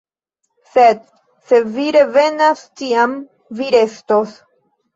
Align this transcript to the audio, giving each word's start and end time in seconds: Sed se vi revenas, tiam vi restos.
Sed 0.77 1.03
se 1.51 1.59
vi 1.75 1.85
revenas, 1.97 2.65
tiam 2.83 3.17
vi 3.61 3.71
restos. 3.79 4.37